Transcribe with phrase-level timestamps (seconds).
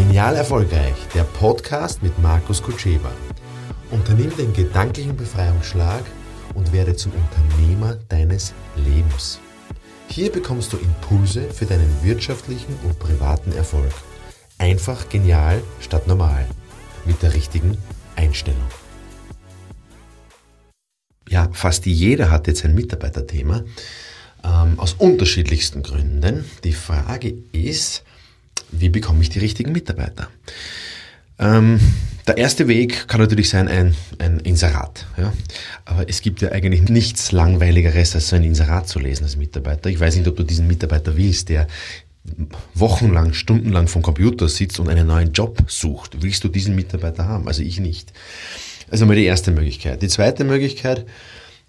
[0.00, 3.12] Genial Erfolgreich, der Podcast mit Markus Kutscheba.
[3.90, 6.02] Unternimm den gedanklichen Befreiungsschlag
[6.54, 9.40] und werde zum Unternehmer deines Lebens.
[10.08, 13.92] Hier bekommst du Impulse für deinen wirtschaftlichen und privaten Erfolg.
[14.56, 16.46] Einfach genial statt normal.
[17.04, 17.76] Mit der richtigen
[18.16, 18.66] Einstellung.
[21.28, 23.64] Ja, fast jeder hat jetzt ein Mitarbeiterthema.
[24.42, 26.46] Ähm, aus unterschiedlichsten Gründen.
[26.64, 28.02] Die Frage ist,
[28.70, 30.28] wie bekomme ich die richtigen Mitarbeiter?
[31.38, 31.80] Ähm,
[32.26, 35.06] der erste Weg kann natürlich sein ein, ein Inserat.
[35.16, 35.32] Ja?
[35.84, 39.88] Aber es gibt ja eigentlich nichts Langweiligeres, als so ein Inserat zu lesen als Mitarbeiter.
[39.90, 41.66] Ich weiß nicht, ob du diesen Mitarbeiter willst, der
[42.74, 46.22] wochenlang, stundenlang vom Computer sitzt und einen neuen Job sucht.
[46.22, 47.48] Willst du diesen Mitarbeiter haben?
[47.48, 48.12] Also ich nicht.
[48.90, 50.02] Also mal die erste Möglichkeit.
[50.02, 51.06] Die zweite Möglichkeit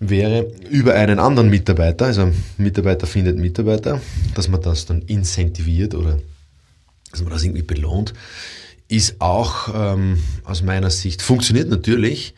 [0.00, 4.00] wäre über einen anderen Mitarbeiter, also Mitarbeiter findet Mitarbeiter,
[4.34, 6.18] dass man das dann incentiviert oder
[7.10, 8.14] dass man das irgendwie belohnt,
[8.88, 12.34] ist auch ähm, aus meiner Sicht, funktioniert natürlich,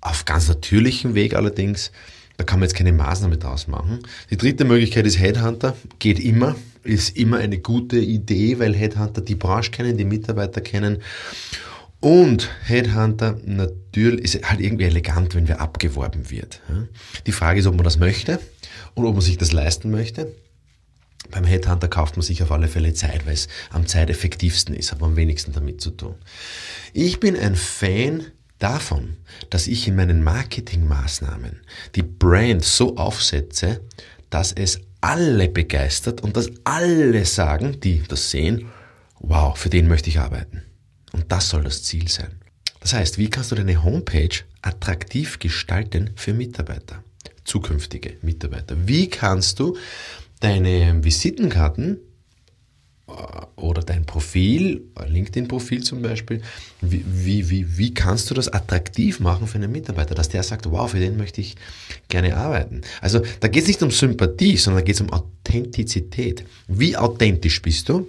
[0.00, 1.90] auf ganz natürlichem Weg allerdings,
[2.36, 4.00] da kann man jetzt keine Maßnahme draus machen.
[4.30, 9.34] Die dritte Möglichkeit ist Headhunter, geht immer, ist immer eine gute Idee, weil Headhunter die
[9.34, 11.02] Branche kennen, die Mitarbeiter kennen.
[12.00, 16.62] Und Headhunter natürlich ist halt irgendwie elegant, wenn wer abgeworben wird.
[17.26, 18.40] Die Frage ist, ob man das möchte
[18.94, 20.32] und ob man sich das leisten möchte.
[21.30, 25.10] Beim Headhunter kauft man sich auf alle Fälle Zeit, weil es am zeiteffektivsten ist, man
[25.10, 26.14] am wenigsten damit zu tun.
[26.92, 28.26] Ich bin ein Fan
[28.58, 29.16] davon,
[29.50, 31.60] dass ich in meinen Marketingmaßnahmen
[31.94, 33.80] die Brand so aufsetze,
[34.30, 38.70] dass es alle begeistert und dass alle sagen, die das sehen,
[39.18, 40.62] wow, für den möchte ich arbeiten.
[41.12, 42.40] Und das soll das Ziel sein.
[42.80, 47.02] Das heißt, wie kannst du deine Homepage attraktiv gestalten für Mitarbeiter,
[47.44, 48.76] zukünftige Mitarbeiter?
[48.86, 49.76] Wie kannst du
[50.40, 51.98] deine Visitenkarten
[53.06, 53.12] äh,
[53.56, 56.42] oder dein Profil, LinkedIn-Profil zum Beispiel,
[56.80, 57.04] wie,
[57.50, 60.98] wie, wie kannst du das attraktiv machen für einen Mitarbeiter, dass der sagt, wow, für
[60.98, 61.56] den möchte ich
[62.08, 62.80] gerne arbeiten.
[63.00, 66.44] Also da geht es nicht um Sympathie, sondern da geht es um Authentizität.
[66.66, 68.08] Wie authentisch bist du?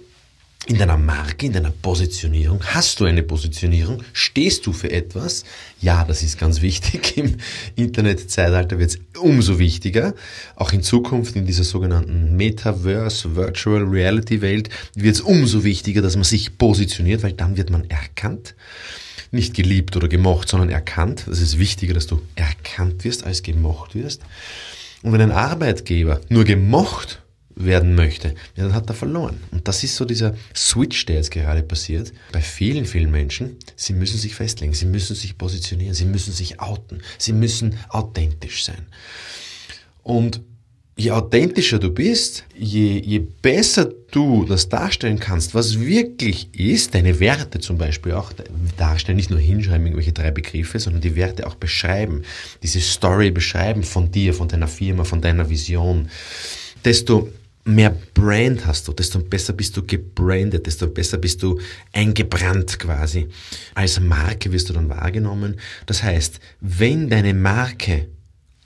[0.66, 2.62] In deiner Marke, in deiner Positionierung.
[2.64, 4.02] Hast du eine Positionierung?
[4.12, 5.44] Stehst du für etwas?
[5.80, 7.16] Ja, das ist ganz wichtig.
[7.16, 7.36] Im
[7.74, 10.14] Internetzeitalter wird es umso wichtiger.
[10.54, 16.14] Auch in Zukunft in dieser sogenannten Metaverse, Virtual Reality Welt wird es umso wichtiger, dass
[16.14, 18.54] man sich positioniert, weil dann wird man erkannt.
[19.32, 21.24] Nicht geliebt oder gemocht, sondern erkannt.
[21.26, 24.22] Das ist wichtiger, dass du erkannt wirst, als gemocht wirst.
[25.02, 27.21] Und wenn ein Arbeitgeber nur gemocht
[27.54, 29.40] werden möchte, ja, dann hat er verloren.
[29.50, 32.12] Und das ist so dieser Switch, der jetzt gerade passiert.
[32.32, 36.60] Bei vielen, vielen Menschen, sie müssen sich festlegen, sie müssen sich positionieren, sie müssen sich
[36.60, 38.86] outen, sie müssen authentisch sein.
[40.02, 40.40] Und
[40.96, 47.18] je authentischer du bist, je, je besser du das darstellen kannst, was wirklich ist, deine
[47.18, 48.32] Werte zum Beispiel auch
[48.76, 52.22] darstellen, nicht nur hinschreiben, irgendwelche drei Begriffe, sondern die Werte auch beschreiben,
[52.62, 56.08] diese Story beschreiben von dir, von deiner Firma, von deiner Vision,
[56.84, 57.30] desto
[57.64, 61.60] mehr Brand hast du, desto besser bist du gebrandet, desto besser bist du
[61.92, 63.28] eingebrannt quasi.
[63.74, 65.56] Als Marke wirst du dann wahrgenommen.
[65.86, 68.08] Das heißt, wenn deine Marke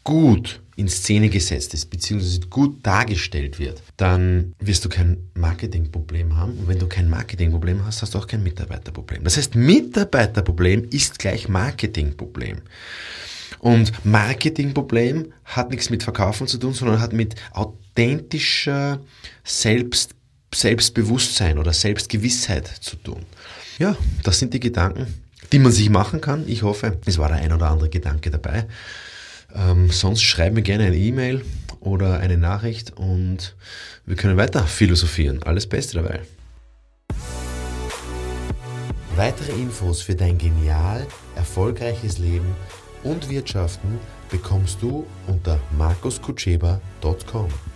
[0.05, 6.53] gut in Szene gesetzt ist, beziehungsweise gut dargestellt wird, dann wirst du kein Marketingproblem haben.
[6.59, 9.25] Und wenn du kein Marketingproblem hast, hast du auch kein Mitarbeiterproblem.
[9.25, 12.59] Das heißt, Mitarbeiterproblem ist gleich Marketingproblem.
[13.59, 19.01] Und Marketingproblem hat nichts mit Verkaufen zu tun, sondern hat mit authentischer
[19.45, 20.15] Selbst,
[20.55, 23.25] Selbstbewusstsein oder Selbstgewissheit zu tun.
[23.79, 25.07] Ja, das sind die Gedanken,
[25.53, 26.45] die man sich machen kann.
[26.47, 28.67] Ich hoffe, es war der ein oder andere Gedanke dabei.
[29.55, 31.43] Ähm, sonst schreib mir gerne eine E-Mail
[31.81, 33.55] oder eine Nachricht und
[34.05, 35.43] wir können weiter philosophieren.
[35.43, 36.21] Alles Beste dabei.
[39.17, 41.07] Weitere Infos für dein genial
[41.37, 42.55] erfolgreiches Leben
[43.07, 43.99] und Wirtschaften
[44.31, 47.76] bekommst du unter markuskutscheba.com.